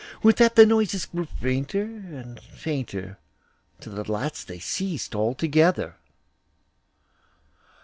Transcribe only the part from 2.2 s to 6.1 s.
fainter, till at last they ceased altogether.